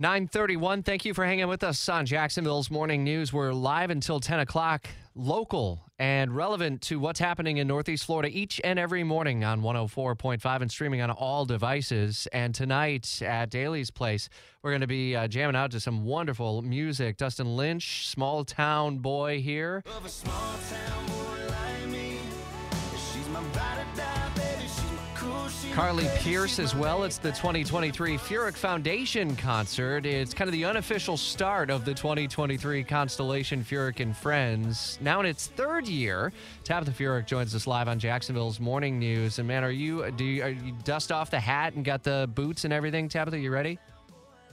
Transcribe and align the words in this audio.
931. 0.00 0.82
Thank 0.82 1.04
you 1.04 1.14
for 1.14 1.24
hanging 1.24 1.46
with 1.46 1.62
us 1.62 1.88
on 1.88 2.04
Jacksonville's 2.04 2.68
Morning 2.68 3.04
News. 3.04 3.32
We're 3.32 3.52
live 3.52 3.90
until 3.90 4.18
10 4.18 4.40
o'clock, 4.40 4.88
local 5.14 5.84
and 6.00 6.34
relevant 6.34 6.82
to 6.82 6.98
what's 6.98 7.20
happening 7.20 7.58
in 7.58 7.68
Northeast 7.68 8.04
Florida 8.04 8.28
each 8.36 8.60
and 8.64 8.76
every 8.76 9.04
morning 9.04 9.44
on 9.44 9.62
104.5 9.62 10.60
and 10.62 10.70
streaming 10.70 11.00
on 11.00 11.12
all 11.12 11.44
devices. 11.44 12.26
And 12.32 12.52
tonight 12.52 13.22
at 13.22 13.50
Daily's 13.50 13.92
Place, 13.92 14.28
we're 14.64 14.72
going 14.72 14.80
to 14.80 14.88
be 14.88 15.14
uh, 15.14 15.28
jamming 15.28 15.54
out 15.54 15.70
to 15.70 15.78
some 15.78 16.04
wonderful 16.04 16.62
music. 16.62 17.16
Dustin 17.16 17.56
Lynch, 17.56 18.08
Small 18.08 18.44
Town 18.44 18.98
Boy 18.98 19.40
here. 19.40 19.84
Carly 25.74 26.06
Pearce 26.18 26.60
as 26.60 26.72
well. 26.72 27.02
It's 27.02 27.18
the 27.18 27.32
2023 27.32 28.16
Furyk 28.16 28.54
Foundation 28.54 29.34
concert. 29.34 30.06
It's 30.06 30.32
kind 30.32 30.46
of 30.46 30.52
the 30.52 30.64
unofficial 30.64 31.16
start 31.16 31.68
of 31.68 31.84
the 31.84 31.92
2023 31.92 32.84
Constellation 32.84 33.64
Furyk 33.64 33.98
and 33.98 34.16
Friends. 34.16 35.00
Now 35.00 35.18
in 35.18 35.26
its 35.26 35.48
third 35.48 35.88
year, 35.88 36.32
Tabitha 36.62 36.92
Furyk 36.92 37.26
joins 37.26 37.56
us 37.56 37.66
live 37.66 37.88
on 37.88 37.98
Jacksonville's 37.98 38.60
Morning 38.60 39.00
News. 39.00 39.40
And 39.40 39.48
man, 39.48 39.64
are 39.64 39.72
you 39.72 40.12
do 40.12 40.24
you, 40.24 40.44
are 40.44 40.50
you 40.50 40.74
dust 40.84 41.10
off 41.10 41.28
the 41.28 41.40
hat 41.40 41.74
and 41.74 41.84
got 41.84 42.04
the 42.04 42.30
boots 42.36 42.62
and 42.62 42.72
everything? 42.72 43.08
Tabitha, 43.08 43.36
you 43.36 43.50
ready? 43.50 43.80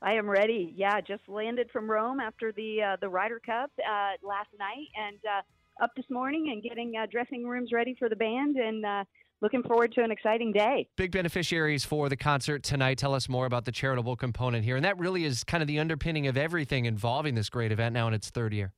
I 0.00 0.14
am 0.14 0.30
ready. 0.30 0.72
Yeah, 0.74 0.98
just 1.02 1.28
landed 1.28 1.68
from 1.70 1.90
Rome 1.90 2.20
after 2.20 2.52
the 2.52 2.82
uh, 2.82 2.96
the 3.02 3.08
Ryder 3.10 3.42
Cup 3.44 3.70
uh, 3.86 4.12
last 4.26 4.48
night, 4.58 4.88
and 4.96 5.18
uh, 5.26 5.84
up 5.84 5.90
this 5.94 6.06
morning 6.08 6.52
and 6.52 6.62
getting 6.62 6.94
uh, 6.96 7.04
dressing 7.12 7.46
rooms 7.46 7.70
ready 7.70 7.94
for 7.98 8.08
the 8.08 8.16
band 8.16 8.56
and 8.56 8.86
uh, 8.86 9.04
looking 9.40 9.62
forward 9.62 9.92
to 9.92 10.02
an 10.02 10.10
exciting 10.10 10.52
day. 10.52 10.88
Big 10.96 11.12
beneficiaries 11.12 11.84
for 11.84 12.08
the 12.08 12.16
concert 12.16 12.62
tonight. 12.62 12.98
Tell 12.98 13.14
us 13.14 13.28
more 13.28 13.46
about 13.46 13.64
the 13.64 13.72
charitable 13.72 14.16
component 14.16 14.64
here. 14.64 14.76
And 14.76 14.84
that 14.84 14.98
really 14.98 15.24
is 15.24 15.44
kind 15.44 15.62
of 15.62 15.66
the 15.66 15.78
underpinning 15.78 16.26
of 16.26 16.36
everything 16.36 16.86
involving 16.86 17.34
this 17.34 17.50
great 17.50 17.72
event 17.72 17.94
now 17.94 18.08
in 18.08 18.14
its 18.14 18.30
third 18.30 18.52
year. 18.52 18.72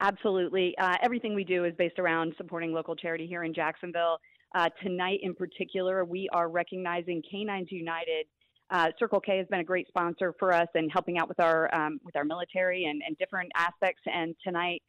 Absolutely. 0.00 0.74
Uh, 0.78 0.96
everything 1.02 1.34
we 1.34 1.44
do 1.44 1.64
is 1.64 1.72
based 1.78 1.98
around 1.98 2.34
supporting 2.36 2.72
local 2.72 2.96
charity 2.96 3.26
here 3.26 3.44
in 3.44 3.54
Jacksonville. 3.54 4.18
Uh, 4.54 4.68
tonight, 4.82 5.20
in 5.22 5.34
particular, 5.34 6.04
we 6.04 6.28
are 6.32 6.48
recognizing 6.48 7.22
K9s 7.32 7.70
United. 7.70 8.26
Uh, 8.70 8.88
Circle 8.98 9.20
K 9.20 9.38
has 9.38 9.46
been 9.48 9.60
a 9.60 9.64
great 9.64 9.86
sponsor 9.88 10.34
for 10.38 10.52
us 10.52 10.68
and 10.74 10.90
helping 10.92 11.18
out 11.18 11.28
with 11.28 11.38
our 11.38 11.72
um, 11.74 12.00
with 12.04 12.16
our 12.16 12.24
military 12.24 12.84
and, 12.86 13.02
and 13.06 13.16
different 13.18 13.50
aspects. 13.56 14.02
And 14.06 14.34
tonight, 14.42 14.82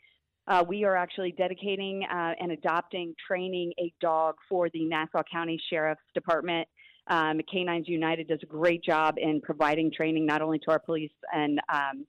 uh, 0.47 0.63
we 0.67 0.83
are 0.83 0.95
actually 0.95 1.31
dedicating 1.31 2.03
uh, 2.11 2.33
and 2.39 2.51
adopting 2.51 3.15
training 3.27 3.73
a 3.79 3.91
dog 4.01 4.35
for 4.47 4.69
the 4.69 4.85
Nassau 4.85 5.23
County 5.31 5.59
Sheriff's 5.69 6.01
Department. 6.13 6.67
Um, 7.07 7.39
K9s 7.53 7.87
United 7.87 8.27
does 8.27 8.39
a 8.43 8.47
great 8.47 8.83
job 8.83 9.15
in 9.17 9.41
providing 9.41 9.91
training 9.91 10.25
not 10.25 10.41
only 10.41 10.59
to 10.59 10.71
our 10.71 10.79
police 10.79 11.11
and 11.33 11.59
um, 11.71 12.05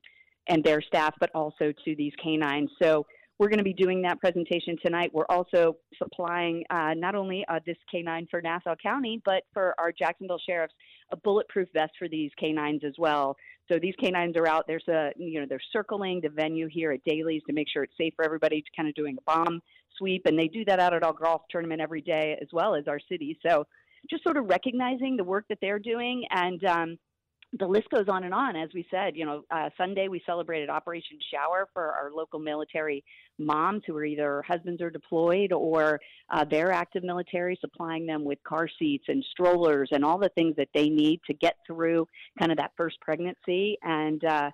and 0.48 0.62
their 0.62 0.80
staff, 0.80 1.12
but 1.18 1.30
also 1.34 1.72
to 1.84 1.96
these 1.96 2.12
canines. 2.22 2.70
So 2.80 3.04
we're 3.38 3.48
going 3.48 3.58
to 3.58 3.64
be 3.64 3.74
doing 3.74 4.00
that 4.02 4.20
presentation 4.20 4.76
tonight. 4.84 5.10
We're 5.12 5.26
also 5.28 5.76
supplying 5.98 6.64
uh, 6.70 6.94
not 6.96 7.14
only 7.14 7.44
uh, 7.48 7.60
this 7.66 7.76
canine 7.90 8.26
for 8.30 8.40
Nassau 8.40 8.74
County, 8.82 9.20
but 9.24 9.42
for 9.52 9.74
our 9.78 9.92
Jacksonville 9.92 10.40
sheriffs, 10.48 10.72
a 11.10 11.16
bulletproof 11.16 11.68
vest 11.72 11.92
for 11.98 12.08
these 12.08 12.30
canines 12.38 12.82
as 12.84 12.94
well. 12.98 13.36
So 13.70 13.78
these 13.80 13.94
canines 14.00 14.36
are 14.36 14.46
out. 14.46 14.64
There's 14.66 14.86
a 14.88 15.10
you 15.16 15.40
know 15.40 15.46
they're 15.48 15.60
circling 15.72 16.20
the 16.22 16.28
venue 16.28 16.68
here 16.70 16.92
at 16.92 17.04
Daily's 17.04 17.42
to 17.46 17.52
make 17.52 17.68
sure 17.68 17.82
it's 17.82 17.96
safe 17.98 18.14
for 18.16 18.24
everybody. 18.24 18.60
To 18.60 18.68
kind 18.76 18.88
of 18.88 18.94
doing 18.94 19.16
a 19.18 19.22
bomb 19.22 19.60
sweep, 19.98 20.22
and 20.26 20.38
they 20.38 20.48
do 20.48 20.64
that 20.66 20.80
out 20.80 20.94
at 20.94 21.02
our 21.02 21.12
golf 21.12 21.42
tournament 21.50 21.80
every 21.80 22.02
day 22.02 22.36
as 22.40 22.48
well 22.52 22.74
as 22.74 22.86
our 22.86 23.00
city. 23.08 23.38
So 23.46 23.66
just 24.08 24.22
sort 24.22 24.36
of 24.36 24.46
recognizing 24.46 25.16
the 25.16 25.24
work 25.24 25.46
that 25.48 25.58
they're 25.60 25.78
doing 25.78 26.24
and 26.30 26.64
um, 26.64 26.98
the 27.58 27.66
list 27.66 27.88
goes 27.90 28.06
on 28.08 28.24
and 28.24 28.34
on. 28.34 28.56
As 28.56 28.70
we 28.74 28.86
said, 28.90 29.16
you 29.16 29.24
know, 29.24 29.42
uh, 29.50 29.70
Sunday 29.76 30.08
we 30.08 30.22
celebrated 30.26 30.68
Operation 30.68 31.18
Shower 31.32 31.68
for 31.72 31.92
our 31.92 32.10
local 32.14 32.38
military 32.38 33.04
moms 33.38 33.82
who 33.86 33.96
are 33.96 34.04
either 34.04 34.42
husbands 34.42 34.80
are 34.82 34.90
deployed 34.90 35.52
or 35.52 36.00
uh, 36.30 36.44
they're 36.44 36.72
active 36.72 37.04
military, 37.04 37.56
supplying 37.60 38.06
them 38.06 38.24
with 38.24 38.38
car 38.44 38.68
seats 38.78 39.04
and 39.08 39.24
strollers 39.30 39.88
and 39.92 40.04
all 40.04 40.18
the 40.18 40.30
things 40.30 40.54
that 40.56 40.68
they 40.74 40.88
need 40.88 41.20
to 41.26 41.34
get 41.34 41.56
through 41.66 42.06
kind 42.38 42.50
of 42.50 42.58
that 42.58 42.72
first 42.76 43.00
pregnancy. 43.00 43.78
And 43.82 44.24
uh, 44.24 44.50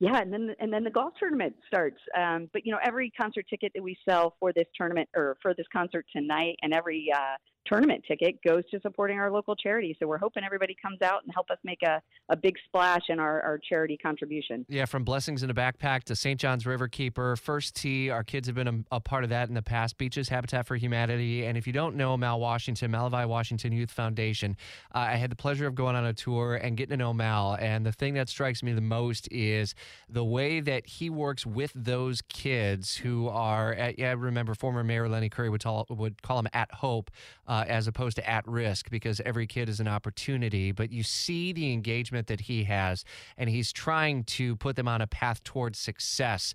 yeah, 0.00 0.20
and 0.20 0.32
then 0.32 0.54
and 0.58 0.72
then 0.72 0.82
the 0.82 0.90
golf 0.90 1.12
tournament 1.18 1.54
starts. 1.66 1.98
Um, 2.16 2.48
but 2.54 2.64
you 2.64 2.72
know, 2.72 2.78
every 2.82 3.10
concert 3.10 3.44
ticket 3.50 3.72
that 3.74 3.82
we 3.82 3.96
sell 4.08 4.34
for 4.40 4.52
this 4.52 4.66
tournament 4.74 5.08
or 5.14 5.36
for 5.42 5.52
this 5.54 5.66
concert 5.72 6.06
tonight, 6.10 6.56
and 6.62 6.72
every 6.72 7.12
uh, 7.14 7.36
tournament 7.66 8.04
ticket 8.06 8.36
goes 8.46 8.62
to 8.70 8.80
supporting 8.80 9.18
our 9.18 9.30
local 9.30 9.54
charity. 9.54 9.96
So 9.98 10.06
we're 10.06 10.18
hoping 10.18 10.44
everybody 10.44 10.76
comes 10.80 11.02
out 11.02 11.22
and 11.24 11.32
help 11.32 11.50
us 11.50 11.58
make 11.64 11.82
a, 11.82 12.00
a 12.28 12.36
big 12.36 12.56
splash 12.66 13.02
in 13.08 13.18
our, 13.18 13.40
our 13.42 13.58
charity 13.58 13.96
contribution. 13.96 14.64
Yeah, 14.68 14.86
from 14.86 15.04
Blessings 15.04 15.42
in 15.42 15.50
a 15.50 15.54
Backpack 15.54 16.04
to 16.04 16.16
St. 16.16 16.40
John's 16.40 16.66
River 16.66 16.88
Keeper, 16.88 17.36
First 17.36 17.76
Tee, 17.76 18.10
our 18.10 18.24
kids 18.24 18.48
have 18.48 18.54
been 18.54 18.68
a, 18.90 18.96
a, 18.96 19.00
part 19.00 19.24
of 19.24 19.30
that 19.30 19.48
in 19.48 19.54
the 19.54 19.62
past. 19.62 19.98
Beaches, 19.98 20.28
Habitat 20.28 20.66
for 20.66 20.76
Humanity. 20.76 21.46
And 21.46 21.56
if 21.56 21.66
you 21.66 21.72
don't 21.72 21.96
know 21.96 22.16
Mal 22.16 22.40
Washington, 22.40 22.92
MaliVai 22.92 23.26
Washington 23.26 23.72
Youth 23.72 23.90
Foundation, 23.90 24.56
uh, 24.94 24.98
I 24.98 25.16
had 25.16 25.30
the 25.30 25.36
pleasure 25.36 25.66
of 25.66 25.74
going 25.74 25.96
on 25.96 26.04
a 26.04 26.12
tour 26.12 26.56
and 26.56 26.76
getting 26.76 26.90
to 26.90 26.96
know 26.96 27.12
Mal. 27.12 27.56
And 27.60 27.84
the 27.84 27.92
thing 27.92 28.14
that 28.14 28.28
strikes 28.28 28.62
me 28.62 28.72
the 28.72 28.80
most 28.80 29.28
is 29.30 29.74
the 30.08 30.24
way 30.24 30.60
that 30.60 30.86
he 30.86 31.10
works 31.10 31.44
with 31.44 31.72
those 31.74 32.22
kids 32.22 32.96
who 32.96 33.28
are, 33.28 33.74
at, 33.74 33.98
yeah, 33.98 34.10
I 34.10 34.12
remember 34.12 34.54
former 34.54 34.84
Mayor 34.84 35.08
Lenny 35.08 35.28
Curry 35.28 35.50
would, 35.50 35.60
tell, 35.60 35.86
would 35.88 36.22
call 36.22 36.36
them 36.36 36.48
at 36.52 36.70
hope 36.72 37.10
uh, 37.50 37.64
as 37.66 37.88
opposed 37.88 38.14
to 38.14 38.30
at 38.30 38.46
risk 38.46 38.88
because 38.90 39.20
every 39.26 39.44
kid 39.44 39.68
is 39.68 39.80
an 39.80 39.88
opportunity. 39.88 40.70
But 40.70 40.92
you 40.92 41.02
see 41.02 41.52
the 41.52 41.72
engagement 41.72 42.28
that 42.28 42.42
he 42.42 42.62
has, 42.64 43.04
and 43.36 43.50
he's 43.50 43.72
trying 43.72 44.22
to 44.24 44.54
put 44.54 44.76
them 44.76 44.86
on 44.86 45.00
a 45.00 45.08
path 45.08 45.42
towards 45.42 45.78
success. 45.78 46.54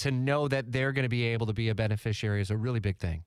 To 0.00 0.10
know 0.10 0.46
that 0.46 0.72
they're 0.72 0.92
going 0.92 1.04
to 1.04 1.08
be 1.08 1.24
able 1.24 1.46
to 1.46 1.54
be 1.54 1.70
a 1.70 1.74
beneficiary 1.74 2.42
is 2.42 2.50
a 2.50 2.56
really 2.56 2.80
big 2.80 2.98
thing. 2.98 3.24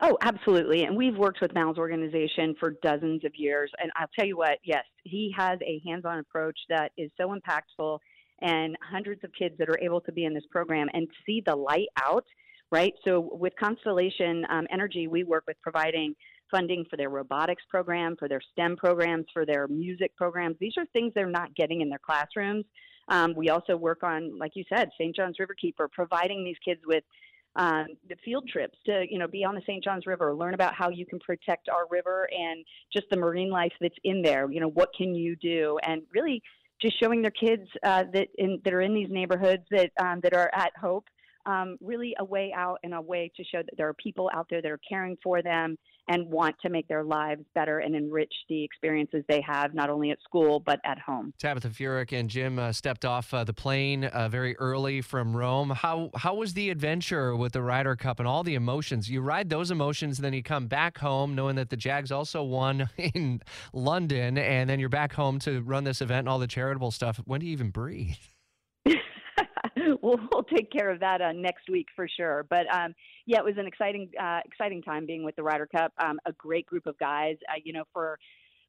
Oh, 0.00 0.18
absolutely. 0.20 0.84
And 0.84 0.96
we've 0.96 1.16
worked 1.16 1.40
with 1.40 1.54
Mal's 1.54 1.78
organization 1.78 2.54
for 2.60 2.74
dozens 2.82 3.24
of 3.24 3.32
years. 3.36 3.70
And 3.80 3.90
I'll 3.96 4.08
tell 4.18 4.26
you 4.26 4.36
what, 4.36 4.58
yes, 4.64 4.84
he 5.04 5.32
has 5.36 5.58
a 5.62 5.80
hands 5.86 6.04
on 6.04 6.18
approach 6.18 6.58
that 6.68 6.90
is 6.98 7.10
so 7.16 7.34
impactful 7.34 7.98
and 8.42 8.76
hundreds 8.82 9.22
of 9.24 9.30
kids 9.38 9.54
that 9.58 9.68
are 9.68 9.78
able 9.80 10.00
to 10.02 10.12
be 10.12 10.24
in 10.24 10.34
this 10.34 10.44
program 10.50 10.88
and 10.92 11.06
see 11.24 11.42
the 11.46 11.54
light 11.54 11.88
out 12.02 12.24
right? 12.70 12.92
So 13.04 13.30
with 13.32 13.54
Constellation 13.58 14.44
um, 14.50 14.66
Energy, 14.70 15.08
we 15.08 15.24
work 15.24 15.44
with 15.46 15.56
providing 15.62 16.14
funding 16.50 16.84
for 16.88 16.96
their 16.96 17.10
robotics 17.10 17.62
program, 17.68 18.16
for 18.18 18.28
their 18.28 18.40
STEM 18.52 18.76
programs, 18.76 19.26
for 19.32 19.44
their 19.44 19.68
music 19.68 20.16
programs. 20.16 20.56
These 20.60 20.74
are 20.78 20.86
things 20.92 21.12
they're 21.14 21.26
not 21.26 21.54
getting 21.54 21.80
in 21.80 21.88
their 21.88 21.98
classrooms. 21.98 22.64
Um, 23.08 23.34
we 23.34 23.50
also 23.50 23.76
work 23.76 24.02
on, 24.02 24.38
like 24.38 24.52
you 24.54 24.64
said, 24.68 24.90
St. 24.98 25.14
John's 25.14 25.36
Riverkeeper, 25.38 25.90
providing 25.90 26.44
these 26.44 26.56
kids 26.64 26.80
with 26.86 27.04
um, 27.56 27.86
the 28.08 28.16
field 28.24 28.48
trips 28.48 28.78
to 28.86 29.04
you 29.10 29.18
know 29.18 29.26
be 29.26 29.44
on 29.44 29.54
the 29.54 29.62
St. 29.62 29.82
John's 29.82 30.06
River, 30.06 30.34
learn 30.34 30.54
about 30.54 30.74
how 30.74 30.90
you 30.90 31.04
can 31.06 31.18
protect 31.18 31.68
our 31.68 31.86
river 31.90 32.28
and 32.30 32.64
just 32.92 33.06
the 33.10 33.16
marine 33.16 33.50
life 33.50 33.72
that's 33.80 33.96
in 34.04 34.22
there. 34.22 34.50
You 34.50 34.60
know 34.60 34.68
what 34.68 34.90
can 34.96 35.14
you 35.14 35.34
do, 35.36 35.78
and 35.82 36.02
really 36.14 36.42
just 36.80 37.00
showing 37.00 37.22
their 37.22 37.32
kids 37.32 37.66
uh, 37.82 38.04
that 38.12 38.28
in, 38.36 38.60
that 38.64 38.72
are 38.72 38.82
in 38.82 38.94
these 38.94 39.08
neighborhoods 39.10 39.64
that 39.70 39.90
um, 40.00 40.20
that 40.22 40.34
are 40.34 40.50
at 40.54 40.72
Hope 40.80 41.06
um, 41.48 41.78
really 41.80 42.14
a 42.18 42.24
way 42.24 42.52
out 42.54 42.78
and 42.84 42.92
a 42.94 43.00
way 43.00 43.32
to 43.36 43.42
show 43.42 43.58
that 43.58 43.74
there 43.76 43.88
are 43.88 43.94
people 43.94 44.30
out 44.34 44.46
there 44.50 44.60
that 44.60 44.70
are 44.70 44.80
caring 44.86 45.16
for 45.22 45.42
them 45.42 45.78
and 46.08 46.26
want 46.30 46.54
to 46.60 46.68
make 46.68 46.86
their 46.88 47.04
lives 47.04 47.42
better 47.54 47.78
and 47.78 47.94
enrich 47.94 48.32
the 48.48 48.62
experiences 48.62 49.24
they 49.28 49.40
have, 49.40 49.74
not 49.74 49.90
only 49.90 50.10
at 50.10 50.18
school, 50.22 50.60
but 50.60 50.78
at 50.84 50.98
home. 50.98 51.32
Tabitha 51.38 51.68
Furyk 51.68 52.18
and 52.18 52.28
Jim 52.28 52.58
uh, 52.58 52.72
stepped 52.72 53.04
off 53.04 53.32
uh, 53.32 53.44
the 53.44 53.52
plane 53.52 54.04
uh, 54.04 54.28
very 54.28 54.56
early 54.56 55.00
from 55.00 55.36
Rome. 55.36 55.70
How, 55.70 56.10
how 56.16 56.34
was 56.34 56.54
the 56.54 56.70
adventure 56.70 57.34
with 57.34 57.52
the 57.52 57.62
Ryder 57.62 57.96
Cup 57.96 58.18
and 58.18 58.28
all 58.28 58.42
the 58.42 58.54
emotions? 58.54 59.10
You 59.10 59.22
ride 59.22 59.48
those 59.48 59.70
emotions, 59.70 60.18
and 60.18 60.24
then 60.24 60.34
you 60.34 60.42
come 60.42 60.66
back 60.66 60.98
home 60.98 61.34
knowing 61.34 61.56
that 61.56 61.70
the 61.70 61.76
Jags 61.76 62.12
also 62.12 62.42
won 62.42 62.88
in 62.98 63.40
London, 63.72 64.36
and 64.36 64.68
then 64.68 64.80
you're 64.80 64.88
back 64.88 65.14
home 65.14 65.38
to 65.40 65.62
run 65.62 65.84
this 65.84 66.00
event 66.00 66.20
and 66.20 66.28
all 66.28 66.38
the 66.38 66.46
charitable 66.46 66.90
stuff. 66.90 67.20
When 67.24 67.40
do 67.40 67.46
you 67.46 67.52
even 67.52 67.70
breathe? 67.70 68.16
We'll, 70.08 70.28
we'll 70.32 70.44
take 70.44 70.70
care 70.70 70.90
of 70.90 71.00
that 71.00 71.20
uh, 71.20 71.32
next 71.32 71.68
week 71.70 71.86
for 71.94 72.08
sure. 72.08 72.46
But 72.48 72.66
um, 72.72 72.94
yeah, 73.26 73.38
it 73.38 73.44
was 73.44 73.54
an 73.58 73.66
exciting, 73.66 74.10
uh, 74.20 74.40
exciting 74.44 74.82
time 74.82 75.06
being 75.06 75.24
with 75.24 75.36
the 75.36 75.42
Ryder 75.42 75.66
Cup. 75.66 75.92
Um, 75.98 76.18
a 76.26 76.32
great 76.32 76.66
group 76.66 76.86
of 76.86 76.98
guys. 76.98 77.36
Uh, 77.48 77.60
you 77.62 77.72
know, 77.72 77.84
for 77.92 78.18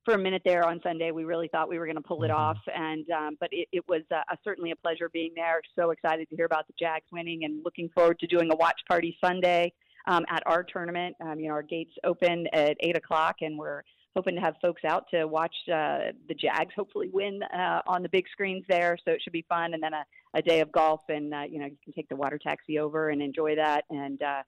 for 0.06 0.14
a 0.14 0.18
minute 0.18 0.42
there 0.46 0.66
on 0.66 0.80
Sunday, 0.82 1.12
we 1.12 1.26
really 1.26 1.50
thought 1.50 1.68
we 1.70 1.78
were 1.78 1.86
going 1.86 1.98
to 1.98 2.02
pull 2.02 2.24
it 2.24 2.30
mm-hmm. 2.30 2.38
off, 2.38 2.58
and 2.74 3.10
um, 3.12 3.38
but 3.40 3.50
it, 3.52 3.68
it 3.72 3.84
was 3.88 4.02
uh, 4.16 4.36
certainly 4.44 4.72
a 4.72 4.76
pleasure 4.76 5.10
being 5.10 5.32
there. 5.36 5.62
So 5.78 5.92
excited 5.92 6.30
to 6.30 6.36
hear 6.36 6.46
about 6.46 6.68
the 6.68 6.74
Jags 6.80 7.06
winning, 7.12 7.44
and 7.44 7.64
looking 7.64 7.90
forward 7.90 8.20
to 8.20 8.28
doing 8.28 8.50
a 8.52 8.56
watch 8.56 8.80
party 8.88 9.18
Sunday 9.24 9.74
um, 10.08 10.26
at 10.30 10.42
our 10.46 10.64
tournament. 10.64 11.16
Um, 11.22 11.40
you 11.40 11.48
know, 11.48 11.54
our 11.54 11.64
gates 11.64 11.92
open 12.04 12.48
at 12.54 12.78
eight 12.80 12.98
o'clock, 12.98 13.38
and 13.42 13.58
we're 13.58 13.84
hoping 14.16 14.36
to 14.36 14.42
have 14.42 14.56
folks 14.62 14.84
out 14.86 15.06
to 15.14 15.26
watch 15.26 15.54
uh, 15.68 16.12
the 16.28 16.34
Jags 16.34 16.74
hopefully 16.76 17.10
win 17.14 17.42
uh, 17.44 17.82
on 17.86 18.02
the 18.02 18.10
big 18.10 18.26
screens 18.32 18.64
there. 18.68 18.98
So 19.06 19.12
it 19.12 19.22
should 19.24 19.34
be 19.34 19.46
fun. 19.48 19.74
And 19.74 19.84
then 19.84 19.94
a, 19.94 20.04
a 20.34 20.42
day 20.42 20.60
of 20.60 20.72
golf, 20.72 21.02
and 21.10 21.34
uh, 21.34 21.44
you 21.50 21.60
know 21.60 21.66
you 21.66 21.78
can 21.84 21.94
take 21.94 22.10
the 22.10 22.16
water 22.16 22.38
taxi 22.38 22.80
over 22.80 23.10
and 23.10 23.22
enjoy 23.22 23.56
that. 23.56 23.86
And 23.90 24.22
uh, 24.22 24.44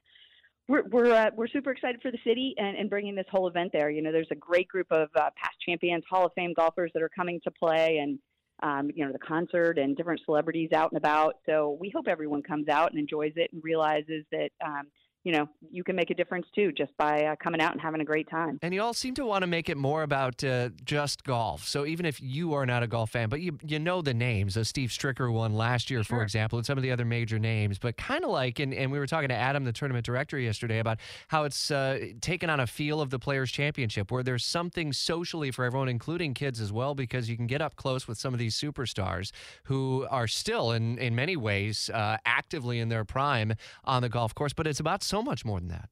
we're 0.68 0.83
we're 0.89 1.12
uh, 1.13 1.30
we're 1.36 1.48
super 1.48 1.72
excited 1.72 2.01
for 2.01 2.12
the 2.12 2.19
city 2.24 2.54
and, 2.57 2.78
and 2.78 2.89
bringing 2.89 3.16
this 3.16 3.25
whole 3.31 3.48
event 3.48 3.72
there. 3.74 3.89
You 3.89 4.01
know, 4.01 4.12
there's 4.12 4.31
a 4.31 4.36
great 4.36 4.68
group 4.68 4.88
of 4.92 5.10
uh, 5.16 5.30
past 5.36 5.56
champions, 5.66 6.04
Hall 6.10 6.25
of 6.25 6.31
Fame 6.36 6.54
golfers 6.56 6.92
that 6.94 7.04
are 7.04 7.10
coming 7.10 7.39
to 7.44 7.51
play, 7.51 7.98
and 7.98 8.19
um, 8.63 8.89
you 8.95 9.06
know 9.06 9.12
the 9.12 9.19
concert 9.19 9.78
and 9.78 9.98
different 9.98 10.22
celebrities 10.25 10.72
out 10.74 10.92
and 10.92 10.98
about. 10.98 11.36
So 11.45 11.78
we 11.80 11.89
hope 11.89 12.07
everyone 12.07 12.44
comes 12.44 12.68
out 12.68 12.92
and 12.92 13.00
enjoys 13.00 13.33
it 13.36 13.51
and 13.54 13.63
realizes 13.63 14.24
that 14.31 14.50
um, 14.63 14.88
you 15.23 15.31
know, 15.31 15.47
you 15.71 15.83
can 15.83 15.95
make 15.95 16.09
a 16.09 16.15
difference 16.15 16.47
too 16.56 16.71
just 16.71 16.95
by 16.97 17.25
uh, 17.25 17.35
coming 17.41 17.62
out 17.62 17.71
and 17.73 17.81
having 17.81 18.01
a 18.01 18.06
great 18.06 18.29
time. 18.29 18.57
And 18.62 18.73
you 18.73 18.81
all 18.81 18.94
seem 18.94 19.13
to 19.15 19.25
want 19.25 19.44
to 19.44 19.47
make 19.47 19.69
it 19.69 19.77
more 19.77 20.03
about 20.03 20.44
uh, 20.44 20.69
just 20.83 21.23
golf. 21.23 21.68
So 21.68 21.85
even 21.85 22.06
if 22.06 22.21
you 22.21 22.53
are 22.53 22.65
not 22.65 22.81
a 22.81 22.88
golf 22.88 23.12
fan, 23.12 23.29
but 23.29 23.41
you 23.41 23.57
you 23.65 23.79
know 23.79 24.01
the 24.01 24.13
names, 24.13 24.57
uh, 24.57 24.63
Steve 24.63 24.89
Stricker 24.89 25.31
won 25.31 25.53
last 25.53 25.91
year, 25.91 26.03
sure. 26.03 26.18
for 26.18 26.23
example, 26.23 26.57
and 26.57 26.65
some 26.65 26.77
of 26.77 26.81
the 26.81 26.91
other 26.91 27.06
major 27.06 27.38
names, 27.38 27.77
but 27.77 27.97
kind 27.97 28.23
of 28.23 28.31
like, 28.31 28.59
and, 28.59 28.73
and 28.73 28.91
we 28.91 28.97
were 28.97 29.07
talking 29.07 29.29
to 29.29 29.35
Adam, 29.35 29.63
the 29.63 29.73
tournament 29.73 30.06
director, 30.06 30.39
yesterday 30.39 30.79
about 30.79 30.97
how 31.27 31.44
it's 31.44 31.69
uh, 31.69 32.00
taken 32.21 32.50
on 32.50 32.59
a 32.59 32.68
feel 32.68 33.00
of 33.00 33.09
the 33.09 33.19
Players' 33.19 33.51
Championship, 33.51 34.12
where 34.12 34.23
there's 34.23 34.44
something 34.44 34.91
socially 34.91 35.51
for 35.51 35.65
everyone, 35.65 35.88
including 35.88 36.33
kids 36.33 36.59
as 36.59 36.71
well, 36.71 36.95
because 36.95 37.29
you 37.29 37.38
can 37.38 37.47
get 37.47 37.62
up 37.62 37.75
close 37.75 38.07
with 38.07 38.18
some 38.18 38.33
of 38.33 38.39
these 38.39 38.56
superstars 38.59 39.31
who 39.65 40.07
are 40.09 40.27
still, 40.27 40.71
in 40.71 40.97
in 40.97 41.15
many 41.15 41.35
ways, 41.35 41.89
uh, 41.94 42.18
actively 42.25 42.79
in 42.79 42.89
their 42.89 43.06
prime 43.06 43.53
on 43.85 44.01
the 44.01 44.09
golf 44.09 44.33
course. 44.33 44.53
But 44.53 44.65
it's 44.65 44.79
about 44.79 45.03
so 45.12 45.22
much 45.22 45.46
more 45.46 45.60
than 45.60 45.69
that. 45.69 45.90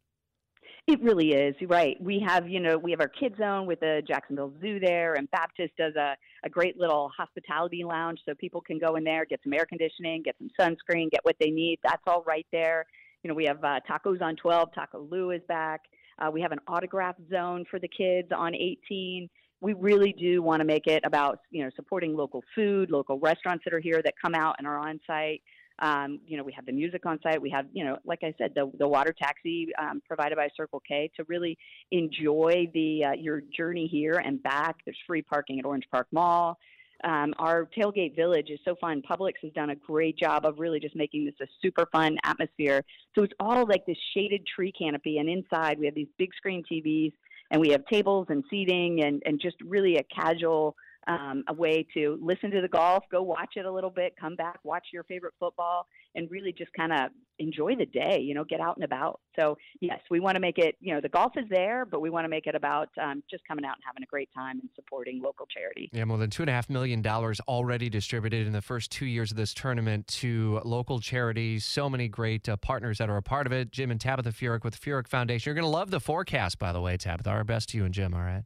It 0.88 1.04
really 1.04 1.33
is 1.33 1.56
right. 1.68 1.95
We 2.01 2.24
have, 2.25 2.50
you 2.50 2.60
know, 2.60 2.77
we 2.77 2.89
have 2.92 3.00
our 3.00 3.10
kids 3.10 3.38
zone 3.38 3.68
with 3.68 3.80
the 3.80 4.01
Jacksonville 4.07 4.54
Zoo 4.60 4.80
there, 4.80 5.13
and 5.13 5.30
Baptist 5.30 5.74
does 5.77 5.94
a, 5.95 6.16
a 6.44 6.50
great 6.50 6.80
little 6.80 7.12
hospitality 7.16 7.83
lounge 7.83 8.19
so 8.25 8.33
people 8.33 8.62
can 8.62 8.80
go 8.80 8.95
in 8.95 9.04
there, 9.04 9.25
get 9.25 9.39
some 9.44 9.54
air 9.54 9.68
conditioning, 9.68 10.24
get 10.24 10.36
some 10.39 10.50
sunscreen, 10.60 11.12
get 11.12 11.19
what 11.24 11.36
they 11.39 11.51
need. 11.51 11.77
That's 11.83 12.01
all 12.07 12.24
right 12.25 12.48
there. 12.51 12.86
You 13.21 13.27
know, 13.27 13.36
we 13.36 13.45
have 13.45 13.63
uh, 13.63 13.81
tacos 13.88 14.21
on 14.21 14.36
12. 14.38 14.69
TacoLu 14.75 15.36
is 15.36 15.44
back. 15.48 15.81
Uh, 16.18 16.31
we 16.31 16.42
have 16.42 16.51
an 16.51 16.60
autograph 16.68 17.15
zone 17.30 17.65
for 17.69 17.77
the 17.77 17.88
kids 17.88 18.30
on 18.36 18.56
18. 18.56 19.30
We 19.62 19.74
really 19.74 20.15
do 20.18 20.42
want 20.42 20.62
to 20.62 20.65
make 20.65 20.88
it 20.88 21.04
about, 21.06 21.42
you 21.51 21.63
know, 21.63 21.69
supporting 21.75 22.15
local 22.15 22.42
food, 22.56 22.89
local 22.89 23.19
restaurants 23.19 23.63
that 23.65 23.74
are 23.74 23.80
here 23.80 24.01
that 24.04 24.13
come 24.19 24.33
out 24.33 24.56
and 24.57 24.65
are 24.65 24.80
on 24.80 25.00
site. 25.06 25.42
Um, 25.81 26.19
you 26.27 26.37
know, 26.37 26.43
we 26.43 26.51
have 26.53 26.65
the 26.65 26.71
music 26.71 27.05
on 27.05 27.19
site. 27.21 27.41
We 27.41 27.49
have, 27.51 27.65
you 27.71 27.85
know, 27.85 27.97
like 28.05 28.19
I 28.23 28.33
said, 28.37 28.51
the 28.55 28.71
the 28.77 28.87
water 28.87 29.13
taxi 29.17 29.69
um, 29.81 30.01
provided 30.07 30.35
by 30.35 30.49
Circle 30.55 30.81
K 30.87 31.09
to 31.15 31.23
really 31.27 31.57
enjoy 31.91 32.69
the 32.73 33.05
uh, 33.05 33.11
your 33.13 33.41
journey 33.55 33.87
here 33.87 34.21
and 34.23 34.41
back. 34.43 34.77
There's 34.85 34.97
free 35.07 35.21
parking 35.21 35.59
at 35.59 35.65
Orange 35.65 35.85
Park 35.91 36.07
Mall. 36.11 36.57
Um, 37.03 37.33
our 37.37 37.69
tailgate 37.77 38.15
village 38.15 38.49
is 38.49 38.59
so 38.65 38.75
fun. 38.75 39.01
Publix 39.09 39.33
has 39.41 39.53
done 39.53 39.69
a 39.69 39.75
great 39.75 40.17
job 40.17 40.45
of 40.45 40.59
really 40.59 40.81
just 40.81 40.95
making 40.97 41.25
this 41.25 41.35
a 41.41 41.47
super 41.61 41.85
fun 41.93 42.17
atmosphere. 42.25 42.83
So 43.15 43.23
it's 43.23 43.33
all 43.39 43.65
like 43.65 43.85
this 43.85 43.97
shaded 44.13 44.45
tree 44.45 44.73
canopy, 44.73 45.17
and 45.19 45.29
inside 45.29 45.79
we 45.79 45.85
have 45.85 45.95
these 45.95 46.09
big 46.17 46.33
screen 46.35 46.63
TVs, 46.69 47.13
and 47.51 47.61
we 47.61 47.69
have 47.69 47.85
tables 47.85 48.27
and 48.29 48.43
seating, 48.49 49.03
and 49.03 49.23
and 49.25 49.39
just 49.39 49.55
really 49.61 49.95
a 49.95 50.03
casual 50.03 50.75
um, 51.09 51.44
a 51.47 51.53
way 51.53 51.85
to 51.95 52.19
listen 52.21 52.51
to 52.51 52.61
the 52.61 52.67
golf, 52.67 53.03
go 53.11 53.23
watch 53.23 53.53
it 53.56 53.65
a 53.65 53.71
little 53.71 53.89
bit, 53.89 54.13
come 54.19 54.35
back, 54.35 54.59
watch 54.63 54.88
your 54.94 55.03
favorite 55.03 55.33
football, 55.39 55.88
and 56.15 56.29
really 56.29 56.53
just 56.56 56.71
kind 56.73 56.94
of 56.94 57.09
enjoy 57.39 57.75
the 57.75 57.85
day, 57.85 58.19
you 58.21 58.35
know, 58.35 58.44
get 58.44 58.59
out 58.59 58.75
and 58.75 58.83
about. 58.83 59.19
So, 59.39 59.57
yes, 59.81 60.00
we 60.11 60.19
want 60.19 60.35
to 60.35 60.41
make 60.41 60.57
it, 60.57 60.75
you 60.79 60.94
know, 60.94 61.01
the 61.01 61.09
golf 61.09 61.33
is 61.38 61.45
there, 61.50 61.85
but 61.85 62.01
we 62.01 62.09
want 62.09 62.25
to 62.25 62.29
make 62.29 62.45
it 62.45 62.53
about 62.53 62.89
um, 63.01 63.23
just 63.29 63.44
coming 63.47 63.65
out 63.65 63.75
and 63.75 63.83
having 63.85 64.03
a 64.03 64.06
great 64.06 64.29
time 64.35 64.59
and 64.59 64.69
supporting 64.75 65.21
local 65.21 65.47
charity. 65.47 65.89
Yeah, 65.94 66.06
more 66.06 66.17
than 66.17 66.29
$2.5 66.29 66.69
million 66.69 67.06
already 67.06 67.89
distributed 67.89 68.45
in 68.45 68.53
the 68.53 68.62
first 68.62 68.91
two 68.91 69.05
years 69.05 69.31
of 69.31 69.38
this 69.38 69.53
tournament 69.53 70.05
to 70.07 70.62
local 70.63 71.00
charities. 71.00 71.65
So 71.65 71.89
many 71.89 72.07
great 72.07 72.47
uh, 72.47 72.57
partners 72.57 73.00
that 73.00 73.09
are 73.09 73.17
a 73.17 73.23
part 73.23 73.47
of 73.47 73.53
it. 73.53 73.71
Jim 73.71 73.89
and 73.89 74.00
Tabitha 74.00 74.31
Furyk 74.31 74.63
with 74.63 74.79
the 74.79 74.89
Furyk 74.89 75.07
Foundation. 75.07 75.50
You're 75.50 75.55
going 75.55 75.71
to 75.71 75.75
love 75.75 75.89
the 75.89 76.00
forecast, 76.00 76.59
by 76.59 76.71
the 76.71 76.81
way, 76.81 76.97
Tabitha. 76.97 77.29
Our 77.29 77.44
best 77.44 77.69
to 77.69 77.77
you 77.77 77.85
and 77.85 77.94
Jim, 77.94 78.13
all 78.13 78.21
right? 78.21 78.44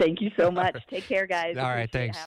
Thank 0.00 0.22
you 0.22 0.30
so 0.36 0.50
much. 0.50 0.76
Take 0.88 1.06
care, 1.06 1.26
guys. 1.26 1.56
All 1.58 1.64
right, 1.64 1.90
thanks. 1.92 2.18